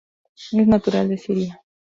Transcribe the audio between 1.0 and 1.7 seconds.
de Siria.